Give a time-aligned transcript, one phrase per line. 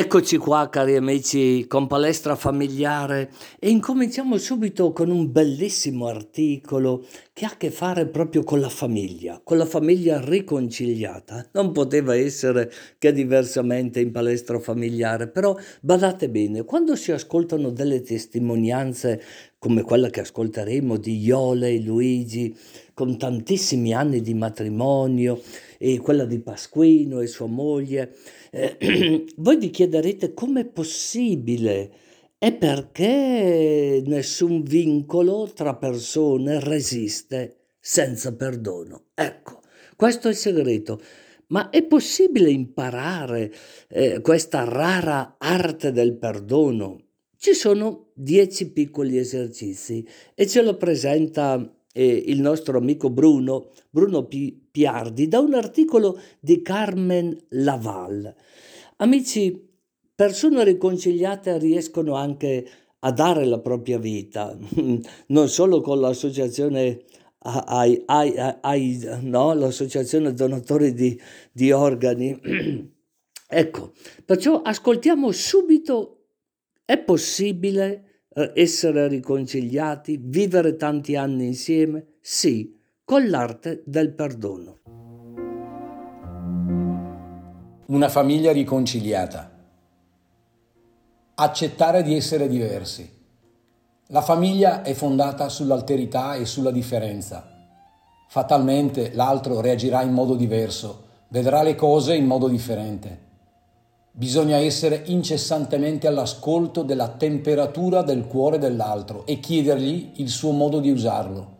[0.00, 7.44] Eccoci qua cari amici con Palestra Familiare e incominciamo subito con un bellissimo articolo che
[7.44, 11.48] ha a che fare proprio con la famiglia, con la famiglia riconciliata.
[11.50, 18.00] Non poteva essere che diversamente in Palestra Familiare, però badate bene, quando si ascoltano delle
[18.00, 19.20] testimonianze
[19.58, 22.56] come quella che ascolteremo di Iole e Luigi,
[22.94, 25.40] con tantissimi anni di matrimonio,
[25.78, 28.14] e quella di Pasquino e sua moglie,
[28.50, 31.90] eh, voi vi chiederete com'è possibile
[32.38, 39.06] e perché nessun vincolo tra persone resiste senza perdono.
[39.14, 39.60] Ecco,
[39.96, 41.00] questo è il segreto.
[41.48, 43.50] Ma è possibile imparare
[43.88, 47.04] eh, questa rara arte del perdono?
[47.38, 54.24] Ci sono dieci piccoli esercizi e ce lo presenta eh, il nostro amico Bruno, Bruno
[54.26, 58.32] P- Piardi, da un articolo di Carmen Laval.
[58.98, 59.68] Amici,
[60.14, 62.68] persone riconciliate riescono anche
[63.00, 64.56] a dare la propria vita,
[65.26, 67.02] non solo con l'associazione
[67.40, 69.52] ai, ai, ai, no?
[69.54, 72.38] l'associazione donatori di, di organi.
[73.48, 73.92] ecco,
[74.24, 76.26] perciò ascoltiamo subito,
[76.84, 78.07] è possibile
[78.54, 82.18] essere riconciliati, vivere tanti anni insieme?
[82.20, 84.80] Sì, con l'arte del perdono.
[87.86, 89.50] Una famiglia riconciliata.
[91.34, 93.16] Accettare di essere diversi.
[94.08, 97.46] La famiglia è fondata sull'alterità e sulla differenza.
[98.28, 103.27] Fatalmente l'altro reagirà in modo diverso, vedrà le cose in modo differente.
[104.18, 110.90] Bisogna essere incessantemente all'ascolto della temperatura del cuore dell'altro e chiedergli il suo modo di
[110.90, 111.56] usarlo.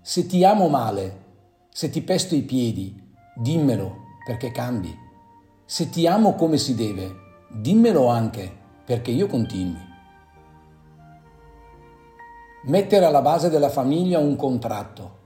[0.00, 1.26] Se ti amo male,
[1.68, 3.00] se ti pesto i piedi,
[3.36, 4.92] dimmelo perché cambi.
[5.64, 7.14] Se ti amo come si deve,
[7.52, 8.52] dimmelo anche
[8.84, 9.88] perché io continui.
[12.64, 15.18] Mettere alla base della famiglia un contratto.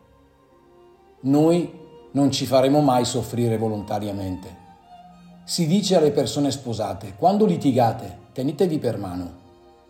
[1.21, 1.73] Noi
[2.11, 4.64] non ci faremo mai soffrire volontariamente.
[5.47, 9.33] Si dice alle persone sposate, quando litigate, tenetevi per mano,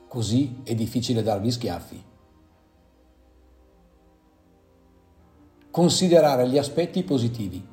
[0.08, 2.04] così è difficile darvi schiaffi.
[5.70, 7.64] Considerare gli aspetti positivi.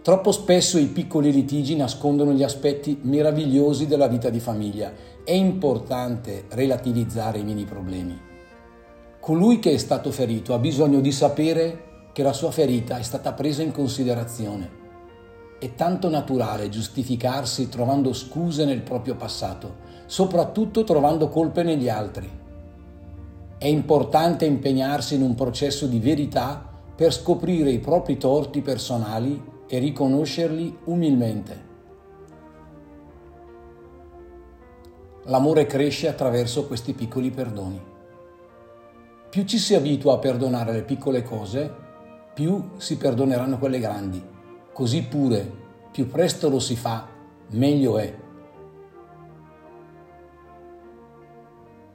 [0.00, 4.90] Troppo spesso i piccoli litigi nascondono gli aspetti meravigliosi della vita di famiglia.
[5.22, 8.18] È importante relativizzare i mini problemi.
[9.20, 13.34] Colui che è stato ferito ha bisogno di sapere che la sua ferita è stata
[13.34, 14.86] presa in considerazione
[15.58, 22.30] è tanto naturale giustificarsi trovando scuse nel proprio passato, soprattutto trovando colpe negli altri.
[23.58, 26.64] È importante impegnarsi in un processo di verità
[26.94, 31.66] per scoprire i propri torti personali e riconoscerli umilmente.
[35.24, 37.80] L'amore cresce attraverso questi piccoli perdoni.
[39.28, 41.70] Più ci si abitua a perdonare le piccole cose,
[42.32, 44.36] più si perdoneranno quelle grandi
[44.78, 45.50] così pure
[45.90, 47.04] più presto lo si fa,
[47.48, 48.14] meglio è.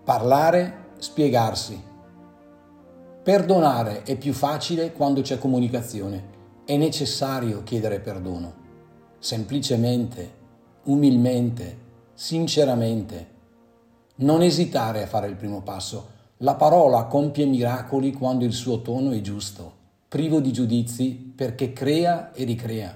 [0.03, 1.81] Parlare, spiegarsi.
[3.23, 6.31] Perdonare è più facile quando c'è comunicazione.
[6.65, 8.53] È necessario chiedere perdono.
[9.17, 10.33] Semplicemente,
[10.83, 11.77] umilmente,
[12.13, 13.27] sinceramente.
[14.15, 16.09] Non esitare a fare il primo passo.
[16.39, 19.82] La parola compie miracoli quando il suo tono è giusto
[20.13, 22.95] privo di giudizi, perché crea e ricrea.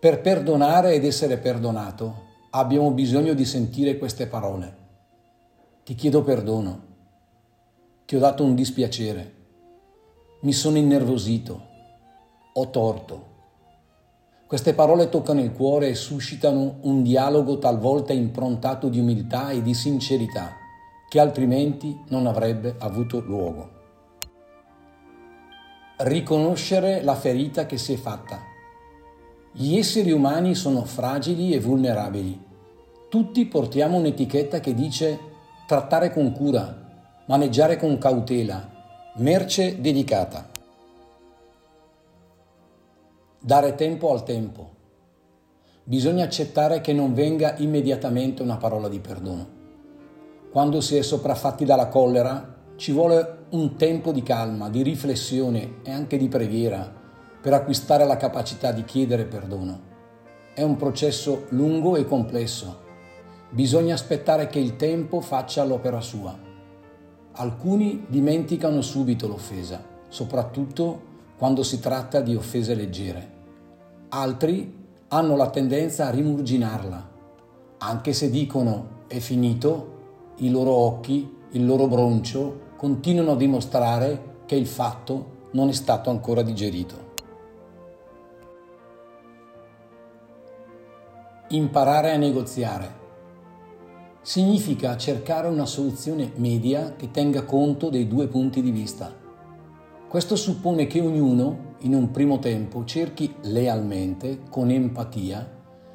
[0.00, 2.14] Per perdonare ed essere perdonato
[2.52, 4.76] abbiamo bisogno di sentire queste parole.
[5.84, 6.80] Ti chiedo perdono,
[8.06, 9.34] ti ho dato un dispiacere,
[10.40, 11.60] mi sono innervosito,
[12.54, 13.26] ho torto.
[14.46, 19.74] Queste parole toccano il cuore e suscitano un dialogo talvolta improntato di umiltà e di
[19.74, 20.64] sincerità
[21.08, 23.70] che altrimenti non avrebbe avuto luogo.
[25.98, 28.40] Riconoscere la ferita che si è fatta.
[29.52, 32.44] Gli esseri umani sono fragili e vulnerabili.
[33.08, 35.18] Tutti portiamo un'etichetta che dice
[35.66, 38.68] trattare con cura, maneggiare con cautela,
[39.16, 40.50] merce dedicata.
[43.38, 44.74] Dare tempo al tempo.
[45.84, 49.55] Bisogna accettare che non venga immediatamente una parola di perdono
[50.56, 55.90] quando si è sopraffatti dalla collera, ci vuole un tempo di calma, di riflessione e
[55.90, 56.90] anche di preghiera
[57.42, 59.80] per acquistare la capacità di chiedere perdono.
[60.54, 62.74] È un processo lungo e complesso.
[63.50, 66.34] Bisogna aspettare che il tempo faccia l'opera sua.
[67.32, 71.02] Alcuni dimenticano subito l'offesa, soprattutto
[71.36, 73.30] quando si tratta di offese leggere.
[74.08, 77.10] Altri hanno la tendenza a rimurginarla.
[77.76, 79.95] Anche se dicono è finito,
[80.36, 86.10] i loro occhi, il loro broncio continuano a dimostrare che il fatto non è stato
[86.10, 87.04] ancora digerito.
[91.48, 93.04] Imparare a negoziare
[94.20, 99.14] significa cercare una soluzione media che tenga conto dei due punti di vista.
[100.08, 105.48] Questo suppone che ognuno, in un primo tempo, cerchi lealmente, con empatia,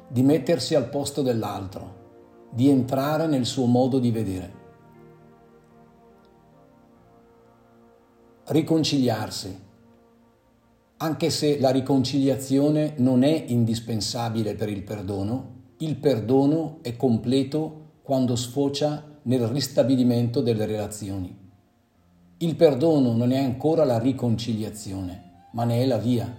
[0.08, 2.01] di mettersi al posto dell'altro,
[2.54, 4.60] di entrare nel suo modo di vedere.
[8.44, 9.60] Riconciliarsi.
[10.98, 18.36] Anche se la riconciliazione non è indispensabile per il perdono, il perdono è completo quando
[18.36, 21.34] sfocia nel ristabilimento delle relazioni.
[22.38, 26.32] Il perdono non è ancora la riconciliazione, ma ne è la via.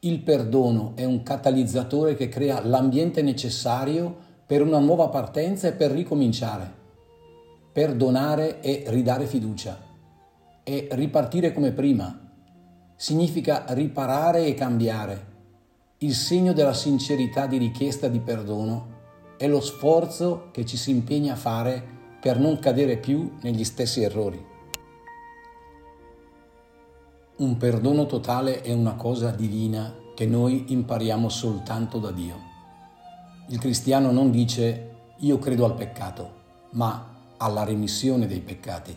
[0.00, 5.90] Il perdono è un catalizzatore che crea l'ambiente necessario per una nuova partenza e per
[5.90, 6.72] ricominciare.
[7.70, 9.78] Perdonare è ridare fiducia,
[10.62, 12.18] è ripartire come prima,
[12.96, 15.26] significa riparare e cambiare.
[15.98, 18.96] Il segno della sincerità di richiesta di perdono
[19.36, 21.86] è lo sforzo che ci si impegna a fare
[22.18, 24.42] per non cadere più negli stessi errori.
[27.36, 32.47] Un perdono totale è una cosa divina che noi impariamo soltanto da Dio.
[33.50, 36.32] Il cristiano non dice io credo al peccato,
[36.72, 38.94] ma alla remissione dei peccati.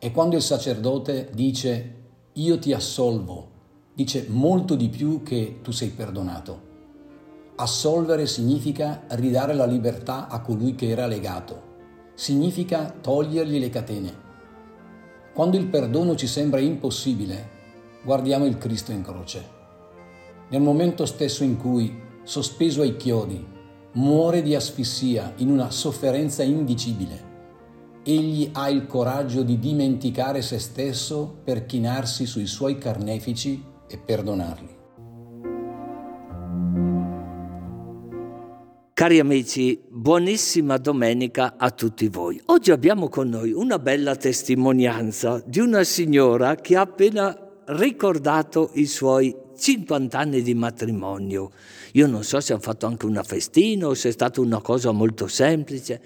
[0.00, 1.94] E quando il sacerdote dice
[2.32, 3.50] io ti assolvo,
[3.94, 6.66] dice molto di più che tu sei perdonato.
[7.54, 11.62] Assolvere significa ridare la libertà a colui che era legato,
[12.14, 14.14] significa togliergli le catene.
[15.32, 17.48] Quando il perdono ci sembra impossibile,
[18.02, 19.48] guardiamo il Cristo in croce.
[20.48, 23.56] Nel momento stesso in cui, sospeso ai chiodi,
[23.92, 27.26] muore di asfissia in una sofferenza indicibile,
[28.02, 34.76] egli ha il coraggio di dimenticare se stesso per chinarsi sui suoi carnefici e perdonarli.
[38.92, 42.40] Cari amici, buonissima domenica a tutti voi.
[42.46, 47.36] Oggi abbiamo con noi una bella testimonianza di una signora che ha appena
[47.66, 51.50] ricordato i suoi 50 anni di matrimonio.
[51.92, 54.92] Io non so se hanno fatto anche una festina o se è stata una cosa
[54.92, 56.00] molto semplice.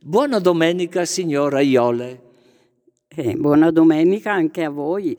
[0.00, 2.22] Buona domenica, signora Iole.
[3.08, 5.16] Eh, buona domenica anche a voi.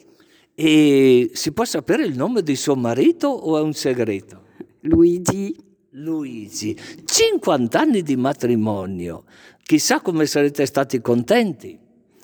[0.54, 4.44] E si può sapere il nome di suo marito o è un segreto?
[4.82, 9.24] Luigi Luigi, 50 anni di matrimonio,
[9.64, 11.78] chissà come sarete stati contenti.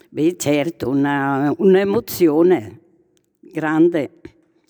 [0.09, 2.79] Beh, certo, una, un'emozione
[3.39, 4.21] grande.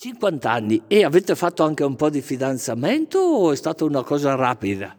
[0.06, 4.36] 50 anni e avete fatto anche un po' di fidanzamento o è stata una cosa
[4.36, 4.96] rapida?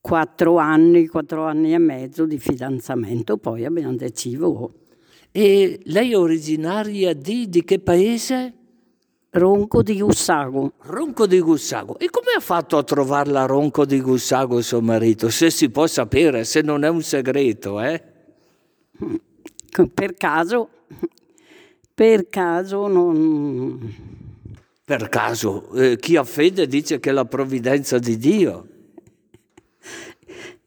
[0.00, 4.72] Quattro anni, quattro anni e mezzo di fidanzamento, poi abbiamo deciso.
[5.30, 8.52] E lei è originaria di, di che paese?
[9.30, 10.72] Ronco di Gussago.
[10.78, 11.96] Ronco di Gussago.
[12.00, 15.30] E come ha fatto a trovarla Ronco di Gussago suo marito?
[15.30, 18.02] Se si può sapere, se non è un segreto, eh?
[19.94, 20.68] Per caso,
[21.94, 24.12] per caso non...
[24.84, 28.68] Per caso, eh, chi ha fede dice che è la provvidenza di Dio.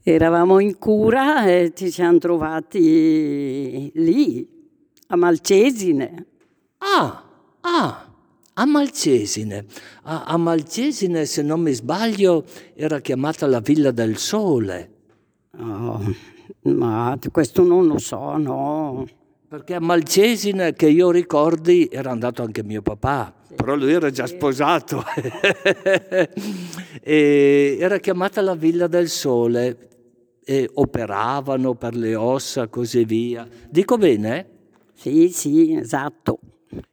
[0.02, 4.48] Eravamo in cura e ci siamo trovati lì,
[5.08, 6.26] a Malcesine.
[6.78, 7.24] Ah,
[7.62, 8.08] ah
[8.60, 9.66] a Malcesine.
[10.04, 12.44] A, a, Malcesine, se non mi sbaglio,
[12.74, 14.92] era chiamata la Villa del Sole.
[15.60, 16.02] Oh,
[16.62, 19.08] ma questo non lo so, no.
[19.50, 23.56] Perché a Malcesine, che io ricordi, era andato anche mio papà, sì.
[23.56, 25.02] però lui era già sposato.
[27.02, 29.88] era chiamata la Villa del Sole
[30.44, 33.48] e operavano per le ossa, così via.
[33.70, 34.50] Dico bene?
[34.94, 36.40] Sì, sì, esatto.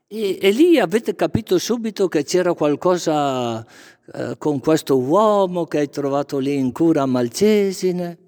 [0.06, 3.66] E, e, lì avete capito subito che c'era qualcosa
[4.14, 8.18] eh, con questo uomo che hai trovato lì in cura a Malcesine?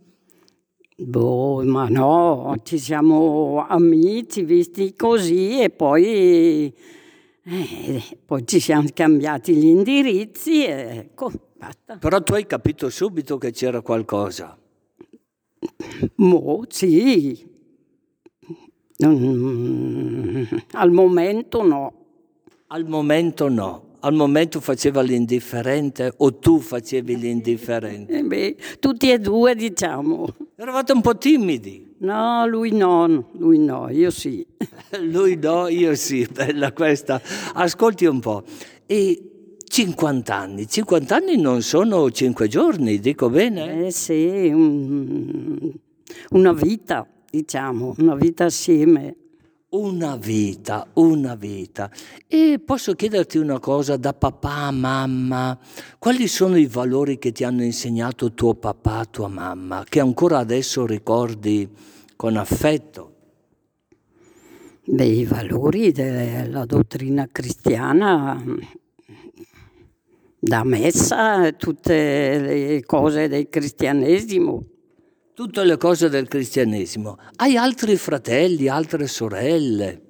[0.99, 6.73] Boh, ma no, ci siamo amici, visti così e poi,
[7.45, 11.99] eh, poi ci siamo scambiati gli indirizzi e ecco, basta.
[11.99, 14.57] Però tu hai capito subito che c'era qualcosa?
[16.15, 17.55] Boh, sì,
[19.05, 21.93] Mm, al momento no.
[22.69, 23.85] Al momento no.
[24.01, 28.19] Al momento faceva l'indifferente o tu facevi l'indifferente?
[28.19, 30.35] Eh beh, tutti e due diciamo.
[30.59, 31.95] Eravate un po' timidi.
[31.99, 34.47] No, lui no, lui no, io sì.
[35.03, 37.21] lui no, io sì, bella questa.
[37.53, 38.43] Ascolti un po'.
[38.87, 43.87] E 50 anni, 50 anni non sono 5 giorni, dico bene?
[43.87, 45.73] Eh sì, un-
[46.31, 49.15] una vita, diciamo, una vita assieme.
[49.69, 51.91] Una vita, una vita.
[52.29, 55.59] E posso chiederti una cosa da papà mamma?
[55.99, 60.87] Quali sono i valori che ti hanno insegnato tuo papà, tua mamma, che ancora adesso
[60.87, 61.69] ricordi
[62.15, 63.15] con affetto?
[64.85, 68.41] Beh, i valori della dottrina cristiana,
[70.39, 74.76] da messa, tutte le cose del cristianesimo.
[75.37, 77.19] Tutte le cose del cristianesimo.
[77.35, 80.01] Hai altri fratelli, altre sorelle?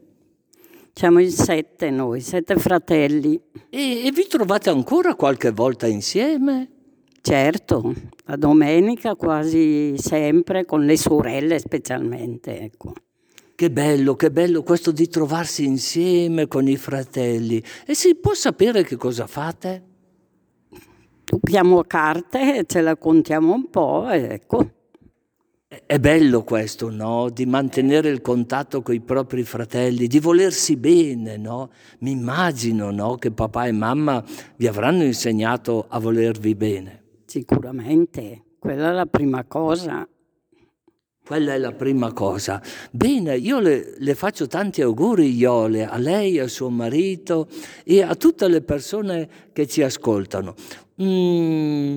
[0.93, 3.37] Siamo in sette noi, sette fratelli.
[3.69, 6.69] E, e vi trovate ancora qualche volta insieme?
[7.21, 7.93] Certo,
[8.27, 12.93] la domenica quasi sempre, con le sorelle specialmente, ecco.
[13.57, 17.61] Che bello, che bello questo di trovarsi insieme con i fratelli.
[17.85, 19.83] E si può sapere che cosa fate?
[21.25, 24.75] Giochiamo carte, ce la contiamo un po', ecco.
[25.69, 27.29] È- bello questo, no?
[27.29, 31.71] Di mantenere il contatto con i propri fratelli, di volersi bene, no?
[32.01, 33.17] Mi immagino, no?
[33.17, 34.23] Che papà e mamma
[34.57, 37.03] vi avranno insegnato a volervi bene.
[37.25, 40.09] Sicuramente, quella è la prima cosa.
[41.27, 42.63] Quella è la prima cosa.
[42.93, 47.49] Bene, io le, le faccio tanti auguri, Iole, a lei, a suo marito
[47.83, 50.55] e a tutte le persone che ci ascoltano.
[51.03, 51.97] Mm,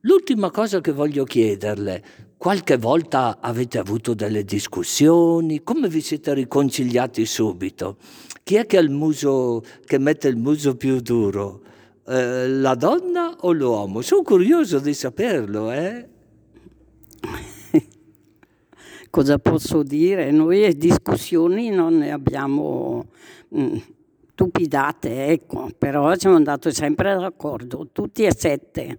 [0.00, 5.62] l'ultima cosa che voglio chiederle, qualche volta avete avuto delle discussioni?
[5.62, 7.98] Come vi siete riconciliati subito?
[8.42, 11.60] Chi è che ha il muso, che mette il muso più duro?
[12.06, 14.00] Eh, la donna o l'uomo?
[14.00, 16.08] Sono curioso di saperlo, eh?
[19.10, 20.30] Cosa posso dire?
[20.30, 23.08] Noi discussioni non ne abbiamo
[23.54, 23.76] mm,
[24.30, 28.98] stupidate, ecco, però siamo andati sempre d'accordo, tutti e sette.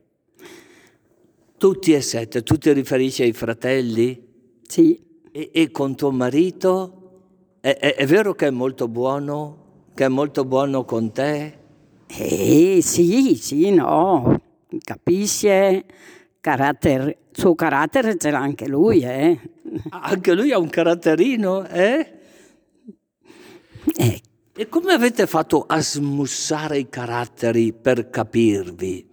[1.62, 4.20] Tutti e sette, tu ti riferisci ai fratelli?
[4.68, 5.00] Sì,
[5.32, 7.58] E, e con tuo marito?
[7.62, 9.86] È, è- è vero che è molto buono?
[9.94, 11.60] Che è molto buono con te?
[12.08, 14.42] eh, sì, sì, no,
[14.84, 15.86] capisce,
[16.42, 19.40] carattere, suo carattere ce l'ha anche lui, eh.
[19.90, 22.12] Ah, Anche lui ha un caratterino, eh?
[23.96, 24.22] Eh,
[24.54, 29.11] E come avete fatto a smussare i caratteri per capirvi?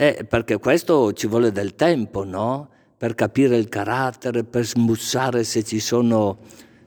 [0.00, 2.70] Eh, perché questo ci vuole del tempo, no?
[2.96, 6.38] Per capire il carattere, per smussare se ci sono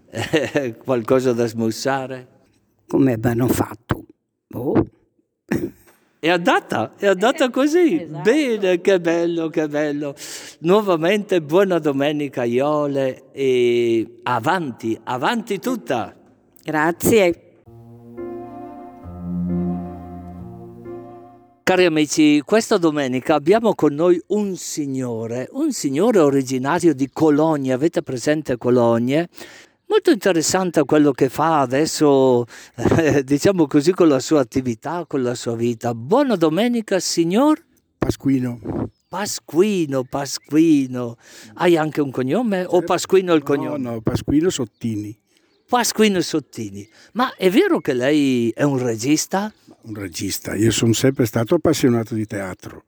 [0.10, 2.28] eh, qualcosa da smussare.
[2.88, 4.04] come abbiamo fatto?
[4.48, 4.84] Boh.
[6.18, 8.04] È andata, è andata così.
[8.24, 10.16] Bene, che bello, che bello.
[10.62, 16.16] Nuovamente buona domenica Iole e avanti, avanti tutta.
[16.64, 17.43] Grazie.
[21.66, 28.02] Cari amici, questa domenica abbiamo con noi un signore, un signore originario di Cologne, avete
[28.02, 29.30] presente Cologne?
[29.86, 35.36] Molto interessante quello che fa adesso, eh, diciamo così, con la sua attività, con la
[35.36, 35.96] sua vita.
[35.96, 37.64] Buona domenica, signor
[37.98, 38.60] Pasquino.
[39.08, 41.16] Pasquino, Pasquino.
[41.54, 43.78] Hai anche un cognome o Pasquino il cognome?
[43.78, 45.18] No, no, Pasquino Sottini,
[45.70, 46.86] Pasquino Sottini.
[47.14, 49.54] Ma è vero che lei è un regista?
[49.84, 50.56] Un regista.
[50.56, 52.84] Io sono sempre stato appassionato di teatro.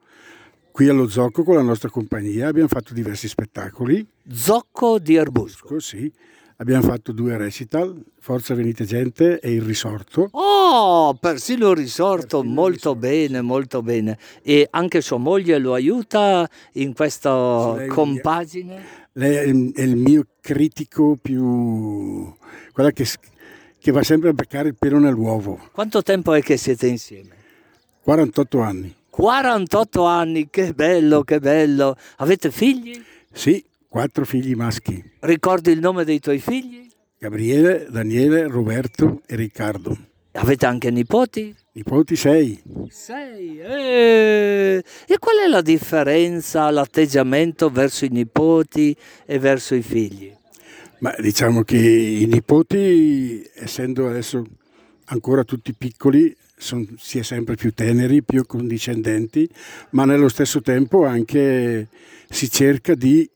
[0.71, 4.05] Qui allo Zocco con la nostra compagnia abbiamo fatto diversi spettacoli.
[4.29, 5.67] Zocco di Erbusco.
[5.67, 6.11] Così
[6.57, 10.27] abbiamo fatto due recital, Forza Venite Gente e Il Risorto.
[10.31, 14.17] Oh, persino il risorto, molto bene, molto bene.
[14.41, 19.03] E anche sua moglie lo aiuta in questa Sì, compagine?
[19.13, 19.35] Lei
[19.73, 22.33] è il, mio critico più...
[22.73, 23.05] quella che,
[23.85, 25.69] che va sempre a beccare il pelo nell'uovo.
[25.71, 27.35] Quanto tempo è che siete insieme?
[28.01, 28.95] 48 anni.
[29.11, 31.95] 48 anni, che bello, che bello.
[32.17, 32.99] Avete figli?
[33.31, 35.03] Sì, quattro figli maschi.
[35.19, 36.89] Ricordi il nome dei tuoi figli?
[37.19, 39.95] Gabriele, Daniele, Roberto e Riccardo.
[40.31, 41.55] Avete anche nipoti?
[41.73, 42.59] Nipoti sei.
[42.89, 43.59] Sei.
[43.59, 44.83] eh.
[45.05, 50.35] E qual è la differenza, l'atteggiamento verso i nipoti e verso i figli?
[50.99, 54.43] Ma diciamo che i nipoti, essendo adesso
[55.05, 59.47] ancora tutti piccoli, son- si è sempre più teneri, più condiscendenti,
[59.91, 61.87] ma nello stesso tempo anche
[62.29, 63.29] si cerca di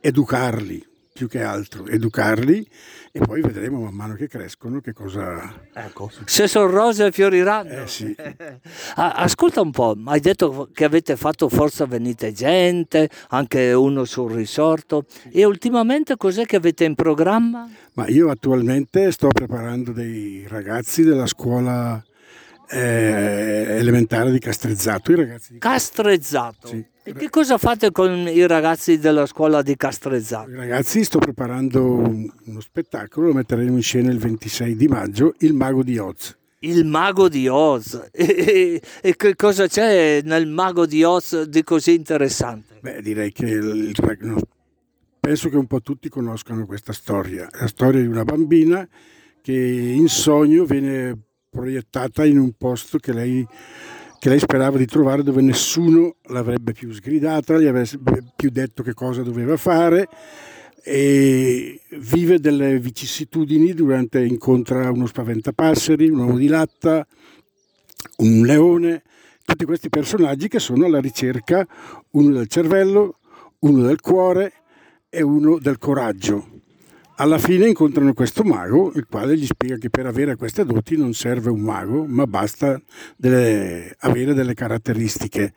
[0.00, 0.84] educarli,
[1.22, 2.66] più che altro, educarli
[3.12, 5.68] e poi vedremo man mano che crescono che cosa...
[5.72, 7.82] Ecco, se sono rose fioriranno.
[7.82, 8.14] Eh sì,
[8.96, 15.04] Ascolta un po', hai detto che avete fatto Forza Venite Gente, anche uno sul risorto,
[15.30, 17.68] e ultimamente cos'è che avete in programma?
[17.94, 22.02] ma io attualmente sto preparando dei ragazzi della scuola
[22.70, 25.12] eh, elementare di Castrezzato.
[25.12, 26.68] I ragazzi di Castrezzato.
[26.68, 26.91] Sì.
[27.04, 30.50] E che cosa fate con i ragazzi della scuola di Castrezzato?
[30.50, 35.34] I ragazzi sto preparando un- uno spettacolo, lo metteremo in scena il 26 di maggio,
[35.38, 36.36] Il Mago di Oz.
[36.60, 38.08] Il mago di Oz.
[38.12, 42.78] E, e- e che cosa c'è nel mago di Oz di così interessante?
[42.80, 43.92] Beh, direi che il-
[45.18, 47.48] penso che un po' tutti conoscano questa storia.
[47.58, 48.86] La storia di una bambina
[49.42, 51.18] che in sogno viene
[51.50, 53.44] proiettata in un posto che lei,
[54.22, 58.94] che lei sperava di trovare dove nessuno l'avrebbe più sgridata, gli avrebbe più detto che
[58.94, 60.08] cosa doveva fare
[60.84, 67.04] e vive delle vicissitudini durante incontra uno spaventapasseri, un uomo di latta,
[68.18, 69.02] un leone,
[69.44, 71.66] tutti questi personaggi che sono alla ricerca
[72.10, 73.18] uno del cervello,
[73.58, 74.52] uno del cuore
[75.10, 76.51] e uno del coraggio.
[77.22, 81.14] Alla fine incontrano questo mago, il quale gli spiega che per avere queste doti non
[81.14, 82.82] serve un mago, ma basta
[83.16, 85.54] delle- avere delle caratteristiche.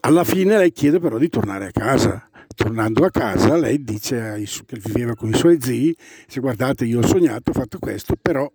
[0.00, 2.30] Alla fine lei chiede però di tornare a casa.
[2.54, 5.94] Tornando a casa, lei dice ai che viveva con i suoi zii:
[6.26, 8.50] se guardate, io ho sognato, ho fatto questo, però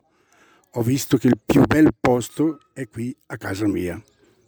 [0.72, 4.02] ho visto che il più bel posto è qui a casa mia.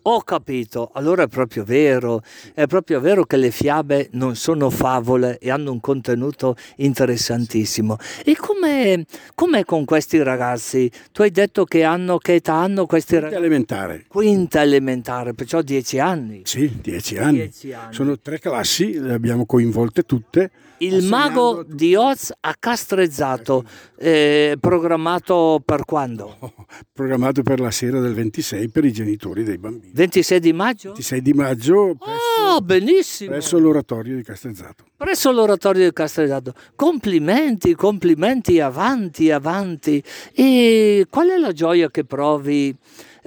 [0.10, 2.24] Ho capito, allora è proprio vero,
[2.54, 7.98] è proprio vero che le fiabe non sono favole e hanno un contenuto interessantissimo.
[8.24, 9.04] E com'è,
[9.36, 10.90] com'è con questi ragazzi?
[11.12, 13.46] Tu hai detto che hanno, che età hanno questi Quinta ragazzi?
[13.46, 14.06] elementare.
[14.08, 16.44] Quinta elementare, perciò dieci anni.
[16.46, 17.40] Sì, dieci anni.
[17.40, 17.94] Dieci anni.
[17.94, 20.52] Sono tre classi, le abbiamo coinvolte tutte.
[20.80, 23.64] Il mago di Oz a Castrezzato,
[23.98, 26.38] eh, programmato per quando?
[26.94, 29.92] Programmato per la sera del 26 per i genitori dei bambini.
[29.96, 30.90] 26 di maggio?
[30.90, 33.32] 26 di maggio presso, Oh, benissimo!
[33.32, 34.86] presso l'oratorio di Castellzzato.
[34.96, 36.54] Presso l'oratorio di Castellazzo.
[36.76, 40.04] Complimenti, complimenti, avanti, avanti.
[40.34, 42.76] E qual è la gioia che provi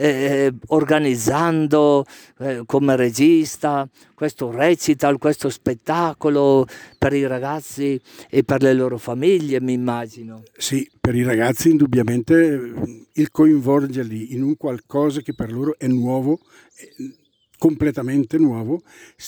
[0.01, 2.07] eh, organizzando
[2.39, 9.61] eh, come regista questo recital, questo spettacolo per i ragazzi e per le loro famiglie,
[9.61, 10.43] mi immagino.
[10.57, 15.87] Sì, per i ragazzi indubbiamente eh, il coinvolgerli in un qualcosa che per loro è
[15.87, 16.41] nuovo,
[16.77, 17.15] eh,
[17.59, 18.81] completamente nuovo,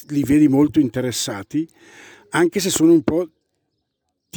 [0.09, 1.69] li vedi molto interessati,
[2.31, 3.29] anche se sono un po'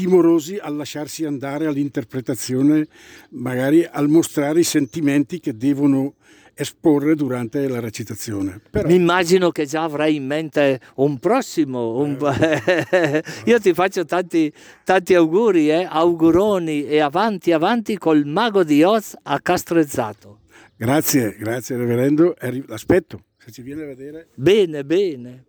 [0.05, 2.85] timorosi al lasciarsi andare all'interpretazione,
[3.29, 6.15] magari al mostrare i sentimenti che devono
[6.53, 8.59] esporre durante la recitazione.
[8.69, 11.97] Però, Mi immagino che già avrai in mente un prossimo.
[11.97, 12.17] un-
[13.45, 14.51] Io ti faccio tanti,
[14.83, 15.87] tanti auguri, eh?
[15.89, 20.39] auguroni e avanti, avanti col mago di Oz a Castrezzato.
[20.75, 22.35] grazie, grazie Reverendo,
[22.67, 24.27] l'aspetto, se ci viene a vedere.
[24.35, 25.45] Bene, bene.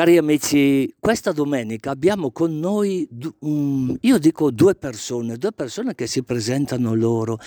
[0.00, 3.06] Cari amici, questa domenica abbiamo con noi,
[3.40, 7.38] un- io dico due persone, due persone che si presentano loro.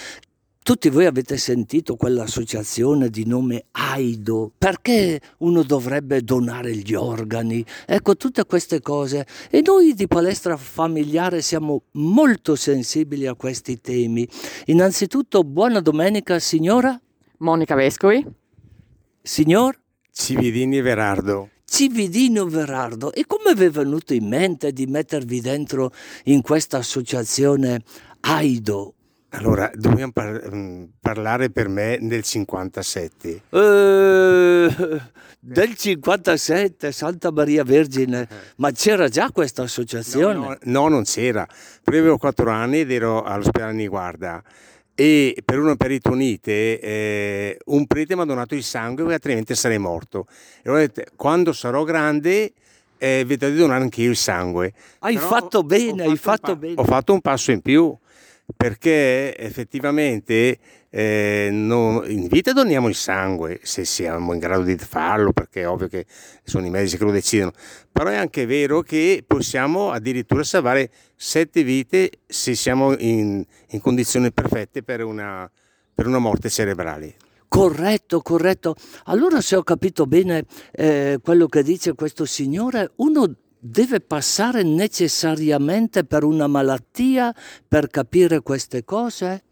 [0.62, 7.66] Tutti voi avete sentito quell'associazione di nome AIDO, perché uno dovrebbe donare gli organi?
[7.88, 9.26] Ecco, tutte queste cose.
[9.50, 14.30] E noi di Palestra Familiare siamo molto sensibili a questi temi.
[14.66, 17.02] Innanzitutto, buona domenica signora,
[17.38, 18.24] Monica Vescovi.
[19.24, 19.76] signor
[20.12, 21.50] Cividini Verardo.
[21.78, 23.12] Cividino Verardo.
[23.12, 25.92] E come vi è venuto in mente di mettervi dentro
[26.26, 27.82] in questa associazione
[28.20, 28.94] AIDO?
[29.30, 33.42] Allora, dobbiamo par- mm, parlare per me nel 57.
[33.50, 35.02] Eh,
[35.40, 40.34] del 57, Santa Maria Vergine, ma c'era già questa No, associazione?
[40.36, 41.48] no, no, non c'era.
[41.84, 44.44] Però avevo 4 anni ed ero all'ospedale Niguarda
[44.96, 49.80] e per una peritonite eh, un prete mi ha donato il sangue perché altrimenti sarei
[49.80, 50.28] morto.
[50.62, 52.54] E ho detto, quando sarò grande
[52.98, 54.74] eh, vedo di donare anche io il sangue.
[55.00, 56.74] Hai Però fatto ho- bene, ho hai fatto un fatto pa- bene.
[56.78, 57.96] Ho fatto un passo in più
[58.56, 60.58] perché effettivamente
[60.96, 65.68] eh, non- in vita doniamo il sangue se siamo in grado di farlo perché è
[65.68, 66.06] ovvio che
[66.44, 67.52] sono i medici che lo decidono
[67.92, 74.32] però è anche vero che possiamo addirittura salvare sette vite se siamo in, in condizioni
[74.32, 75.50] perfette per una,
[75.96, 77.16] per una morte cerebrale
[77.54, 78.74] Corretto, corretto.
[79.06, 86.04] Allora se ho capito bene eh, quello che dice questo signore, uno deve passare necessariamente
[86.04, 87.32] per una malattia
[87.68, 89.44] per capire queste cose?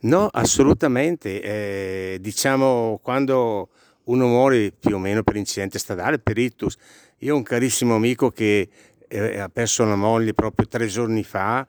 [0.00, 1.42] No, assolutamente.
[1.42, 3.68] Eh, diciamo quando
[4.04, 6.76] uno muore più o meno per incidente stradale, per ictus.
[7.18, 8.68] Io ho un carissimo amico che
[9.08, 11.66] eh, ha perso la moglie proprio tre giorni fa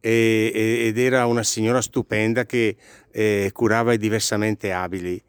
[0.00, 2.76] e- e- ed era una signora stupenda che
[3.10, 5.20] eh, curava i diversamente abili.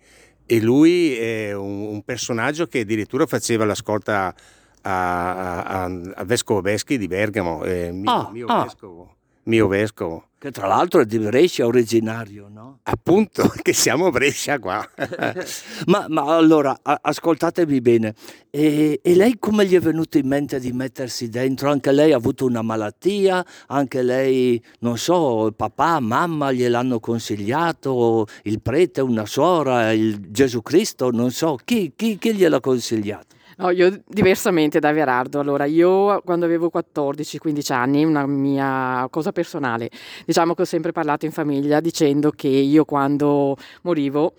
[0.46, 4.34] E lui è un, un personaggio che addirittura faceva la scorta
[4.82, 8.64] a, a- a- a Vescovo Veschi di Bergamo, eh, mio, Ah, mio ah.
[8.64, 9.16] vescovo.
[9.44, 10.28] Mio vescovo.
[10.44, 12.80] Che tra l'altro è di Brescia originario, no?
[12.84, 14.86] Appunto, che siamo a Brescia qua.
[15.88, 18.14] ma, ma, allora, a, ascoltatemi bene,
[18.50, 21.70] e, e, lei come gli è venuto in mente di mettersi dentro?
[21.72, 28.62] Anche lei ha avuto una malattia, anche lei, non so, papà, mamma gliel'hanno consigliato, il
[28.62, 33.33] prete, una suora, il Gesù Cristo, non so, chi, chi, chi gliel'ha consigliato?
[33.58, 35.40] No, io diversamente da Verardo.
[35.40, 39.90] Allora, io quando avevo 14-15 anni, una mia cosa personale,
[40.26, 44.34] diciamo che ho sempre parlato in famiglia dicendo che io quando morivo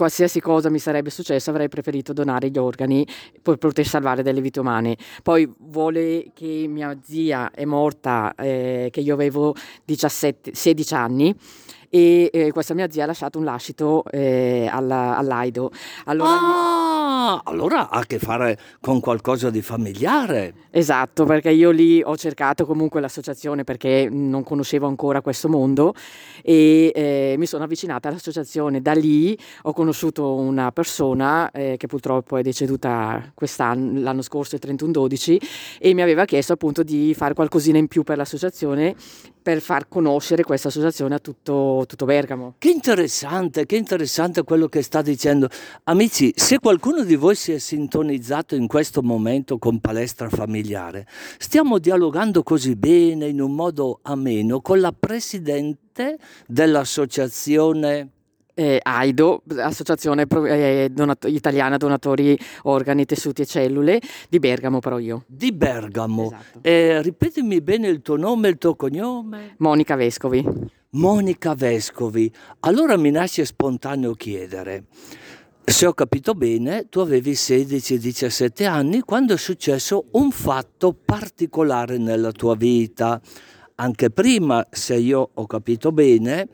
[0.00, 3.06] qualsiasi cosa mi sarebbe successo avrei preferito donare gli organi
[3.42, 4.96] per poter salvare delle vite umane.
[5.22, 9.54] Poi vuole che mia zia è morta, eh, che io avevo
[9.84, 11.36] 17, 16 anni
[11.90, 15.72] e eh, questa mia zia ha lasciato un lascito eh, alla, all'Aido.
[16.04, 20.54] Allora, ah, allora ha a che fare con qualcosa di familiare.
[20.70, 25.94] Esatto, perché io lì ho cercato comunque l'associazione perché non conoscevo ancora questo mondo
[26.42, 28.80] e eh, mi sono avvicinata all'associazione.
[28.80, 34.62] Da lì ho conosciuto una persona eh, che purtroppo è deceduta quest'anno, l'anno scorso, il
[34.64, 35.38] 31-12,
[35.80, 38.94] e mi aveva chiesto appunto di fare qualcosina in più per l'associazione
[39.42, 42.54] per far conoscere questa associazione a tutto, tutto, Bergamo.
[42.58, 45.48] Che interessante, che interessante quello che sta dicendo.
[45.84, 51.06] Amici, se qualcuno di voi si è sintonizzato in questo momento con Palestra Familiare,
[51.38, 58.10] stiamo dialogando così bene, in un modo ameno, con la presidente dell'associazione
[58.60, 65.24] eh, AIDO, Associazione eh, Donat- Italiana Donatori Organi, Tessuti e Cellule, di Bergamo però io.
[65.26, 66.26] Di Bergamo.
[66.26, 66.58] Esatto.
[66.60, 69.54] Eh, ripetimi bene il tuo nome e il tuo cognome.
[69.58, 70.46] Monica Vescovi.
[70.90, 72.30] Monica Vescovi.
[72.60, 74.84] Allora mi nasce spontaneo chiedere,
[75.64, 82.32] se ho capito bene, tu avevi 16-17 anni quando è successo un fatto particolare nella
[82.32, 83.20] tua vita.
[83.76, 86.48] Anche prima, se io ho capito bene,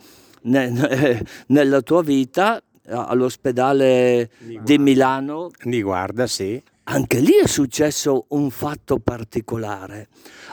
[1.48, 4.30] nella tua vita all'ospedale
[4.62, 5.50] di Milano.
[5.62, 6.62] Di guarda, sì.
[6.88, 10.06] Anche lì è successo un fatto particolare.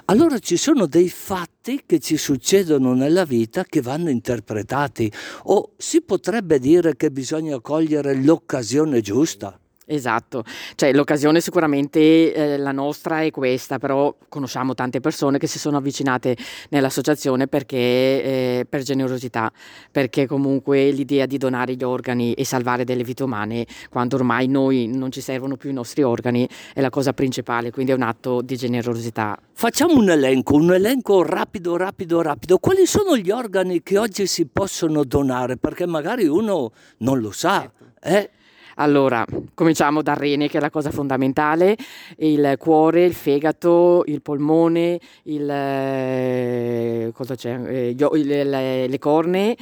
[0.05, 5.11] Allora ci sono dei fatti che ci succedono nella vita che vanno interpretati
[5.43, 9.59] o si potrebbe dire che bisogna cogliere l'occasione giusta.
[9.93, 15.59] Esatto, cioè l'occasione sicuramente eh, la nostra è questa, però conosciamo tante persone che si
[15.59, 16.35] sono avvicinate
[16.69, 19.51] nell'associazione perché, eh, per generosità,
[19.91, 24.87] perché comunque l'idea di donare gli organi e salvare delle vite umane, quando ormai noi
[24.87, 28.41] non ci servono più i nostri organi, è la cosa principale, quindi è un atto
[28.41, 29.37] di generosità.
[29.53, 32.57] Facciamo un elenco, un elenco rapido, rapido, rapido.
[32.57, 35.57] Quali sono gli organi che oggi si possono donare?
[35.57, 37.59] Perché magari uno non lo sa.
[37.61, 37.91] Certo.
[38.01, 38.29] Eh?
[38.75, 41.77] Allora, cominciamo dal rene, che è la cosa fondamentale,
[42.17, 49.55] il cuore, il fegato, il polmone, il, eh, eh, gli, le, le, corne,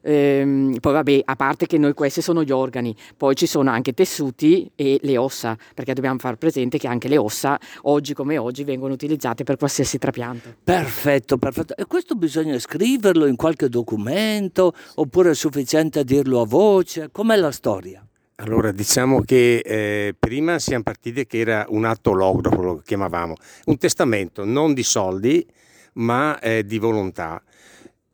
[0.00, 3.90] ehm, poi vabbè, a parte che noi questi sono gli organi, poi ci sono anche
[3.90, 8.38] i tessuti e le ossa, perché dobbiamo far presente che anche le ossa, oggi come
[8.38, 10.54] oggi, vengono utilizzate per qualsiasi trapianto.
[10.64, 11.76] Perfetto, perfetto.
[11.76, 17.10] E questo bisogna scriverlo in qualche documento, oppure è sufficiente dirlo a voce?
[17.12, 18.06] Com'è la storia?
[18.38, 23.34] Allora, diciamo che eh, prima siamo partiti che era un atto lografo, lo chiamavamo,
[23.66, 25.46] un testamento non di soldi,
[25.94, 27.40] ma eh, di volontà.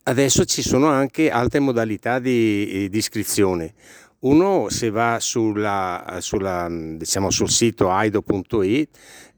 [0.03, 3.73] Adesso ci sono anche altre modalità di, di iscrizione.
[4.19, 8.89] Uno, se va sulla, sulla, diciamo, sul sito aido.it,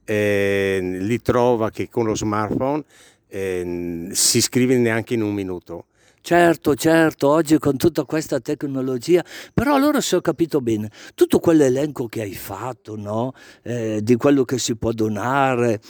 [0.03, 2.83] eh, li trova che con lo smartphone
[3.29, 5.85] eh, si iscrive neanche in un minuto
[6.25, 9.21] Certo, certo, oggi con tutta questa tecnologia,
[9.53, 13.33] però allora se ho capito bene, tutto quell'elenco che hai fatto, no?
[13.61, 15.81] eh, di quello che si può donare,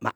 [0.00, 0.12] ma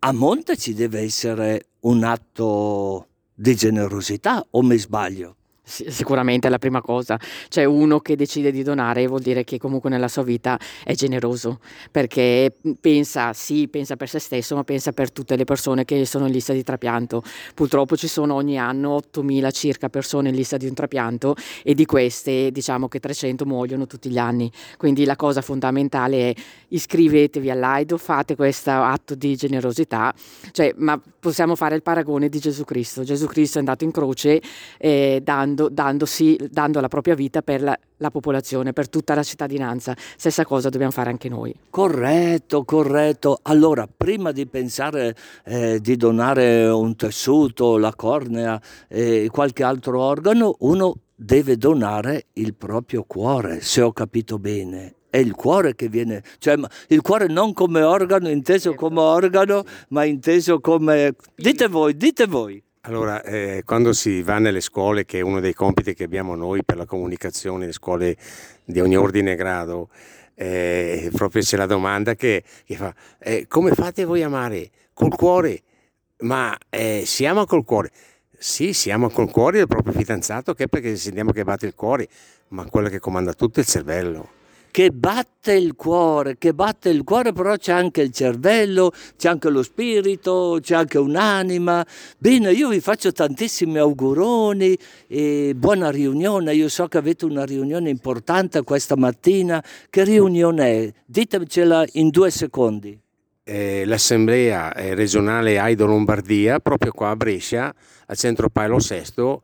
[0.00, 5.37] a monte ci deve essere un atto di generosità o mi sbaglio?
[5.68, 7.18] Sicuramente è la prima cosa.
[7.48, 11.60] C'è uno che decide di donare vuol dire che comunque nella sua vita è generoso,
[11.90, 16.26] perché pensa, sì, pensa per se stesso, ma pensa per tutte le persone che sono
[16.26, 17.22] in lista di trapianto.
[17.54, 21.84] Purtroppo ci sono ogni anno 8.000 circa persone in lista di un trapianto e di
[21.84, 24.50] queste diciamo che 300 muoiono tutti gli anni.
[24.76, 26.34] Quindi la cosa fondamentale è
[26.68, 30.14] iscrivetevi all'AIDO, fate questo atto di generosità,
[30.52, 33.02] cioè, ma possiamo fare il paragone di Gesù Cristo.
[33.02, 34.40] Gesù Cristo è andato in croce
[34.78, 39.24] eh, dando dando, dandosi, dando la propria vita per la, la, popolazione, per tutta la
[39.24, 39.96] cittadinanza.
[40.16, 41.52] Stessa cosa dobbiamo fare anche noi.
[41.70, 43.40] Corretto, corretto.
[43.42, 50.00] Allora, prima di pensare eh, di donare un tessuto, la cornea e eh, qualche altro
[50.00, 54.94] organo, uno deve donare il proprio cuore, se ho capito bene.
[55.10, 56.56] è il cuore che viene, cioè
[56.88, 61.14] il cuore non come organo, inteso come organo, ma inteso come...
[61.34, 62.62] Dite voi, dite voi.
[62.88, 66.64] Allora, eh, quando si va nelle scuole, che è uno dei compiti che abbiamo noi
[66.64, 68.16] per la comunicazione, le scuole
[68.64, 69.90] di ogni ordine e grado,
[70.34, 74.70] eh, proprio c'è la domanda che, che fa, eh, come fate voi a amare?
[74.94, 75.60] Col cuore?
[76.20, 77.90] Ma eh, si ama col cuore?
[78.38, 82.08] Sì, siamo col cuore del proprio fidanzato, che perché sentiamo che batte il cuore,
[82.48, 84.37] ma quello che comanda tutto è il cervello
[84.78, 89.50] che batte il cuore, che batte il cuore, però c'è anche il cervello, c'è anche
[89.50, 91.84] lo spirito, c'è anche un'anima.
[92.16, 96.54] Bene, io vi faccio tantissimi auguroni e buona riunione.
[96.54, 99.60] Io so che avete una riunione importante questa mattina.
[99.90, 100.92] Che riunione è?
[101.04, 102.96] Ditemela in due secondi.
[103.42, 107.74] Eh, l'assemblea eh, regionale Aido Lombardia, proprio qua a Brescia,
[108.06, 109.40] al centro Paolo VI,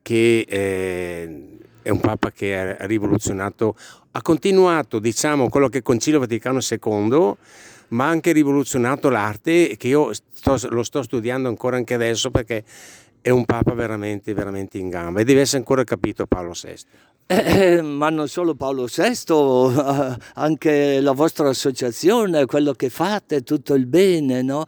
[0.00, 3.76] che eh, è un Papa che ha rivoluzionato,
[4.16, 7.34] ha continuato diciamo quello che è il Concilio Vaticano II,
[7.88, 12.64] ma ha anche rivoluzionato l'arte che io sto, lo sto studiando ancora anche adesso perché
[13.20, 16.74] è un Papa veramente, veramente in gamba e deve essere ancora capito Paolo VI.
[17.26, 23.74] Eh, eh, ma non solo Paolo VI, anche la vostra associazione, quello che fate, tutto
[23.74, 24.64] il bene, no?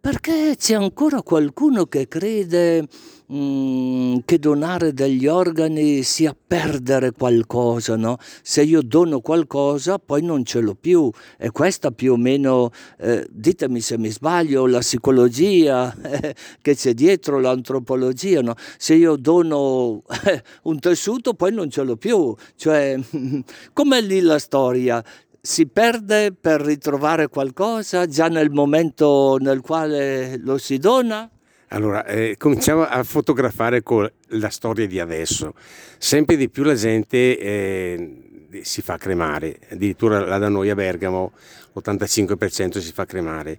[0.00, 2.86] Perché c'è ancora qualcuno che crede
[3.32, 8.18] mm, che donare degli organi sia perdere qualcosa, no?
[8.42, 13.26] Se io dono qualcosa poi non ce l'ho più e questa più o meno, eh,
[13.30, 18.54] ditemi se mi sbaglio, la psicologia eh, che c'è dietro, l'antropologia, no?
[18.78, 22.98] Se io dono eh, un tessuto poi non ce l'ho più, cioè
[23.72, 25.04] com'è lì la storia?
[25.46, 31.30] si perde per ritrovare qualcosa già nel momento nel quale lo si dona?
[31.68, 35.54] Allora, eh, cominciamo a fotografare con la storia di adesso.
[35.98, 38.22] Sempre di più la gente eh,
[38.62, 41.32] si fa cremare, addirittura là da noi a Bergamo
[41.72, 43.58] l'85% si fa cremare.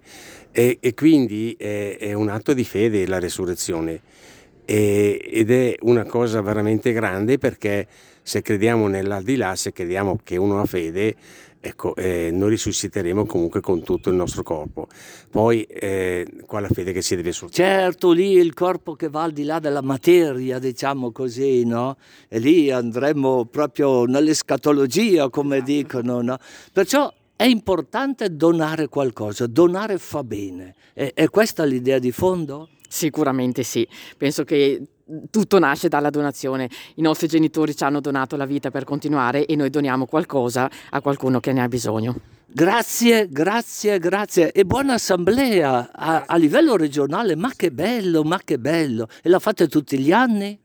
[0.50, 4.00] E, e quindi è, è, un atto di fede la resurrezione.
[4.64, 7.86] E, ed è una cosa veramente grande perché
[8.22, 11.14] se crediamo nell'aldilà, se crediamo che uno ha fede,
[11.68, 14.88] ecco, eh, noi risusciteremo comunque con tutto il nostro corpo.
[15.30, 17.68] Poi eh, qua la fede che si deve sorgere.
[17.68, 21.96] Certo, lì il corpo che va al di là della materia, diciamo così, no?
[22.28, 26.36] E lì andremo proprio nell'escatologia, come dicono, no?
[26.72, 30.74] Perciò è importante donare qualcosa, donare fa bene.
[30.92, 32.70] È, è questa l'idea di fondo?
[32.88, 34.80] Sicuramente sì, penso che
[35.30, 36.68] tutto nasce dalla donazione.
[36.96, 41.00] I nostri genitori ci hanno donato la vita per continuare e noi doniamo qualcosa a
[41.00, 42.16] qualcuno che ne ha bisogno.
[42.50, 48.58] Grazie, grazie, grazie e buona assemblea a, a livello regionale, ma che bello, ma che
[48.58, 49.06] bello.
[49.22, 50.58] E la fate tutti gli anni?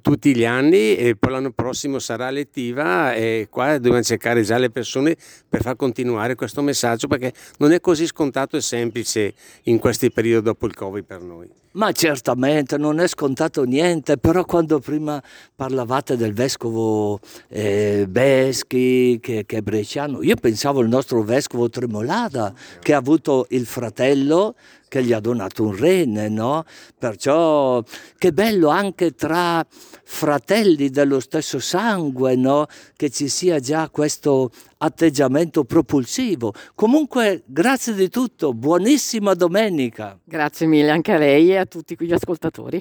[0.00, 4.70] Tutti gli anni e poi l'anno prossimo sarà lettiva e qua dobbiamo cercare già le
[4.70, 5.16] persone
[5.48, 10.44] per far continuare questo messaggio perché non è così scontato e semplice in questi periodi
[10.44, 11.48] dopo il Covid per noi.
[11.74, 15.20] Ma certamente non è scontato niente, però quando prima
[15.56, 22.54] parlavate del vescovo eh, Beschi che, che, è bresciano, io pensavo al nostro vescovo Tremolada
[22.78, 24.54] che ha avuto il fratello
[24.94, 26.64] che gli ha donato un rene, no?
[26.96, 27.82] Perciò
[28.16, 32.66] che bello anche tra fratelli dello stesso sangue, no?
[32.94, 36.52] Che ci sia già questo atteggiamento propulsivo.
[36.76, 40.16] Comunque, grazie di tutto, buonissima domenica.
[40.22, 42.80] Grazie mille anche a lei e a tutti gli ascoltatori.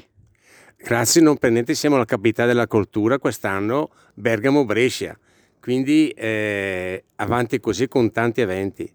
[0.78, 5.18] Grazie, non per niente siamo la capitale della cultura quest'anno, Bergamo-Brescia,
[5.60, 8.88] quindi eh, avanti così con tanti eventi.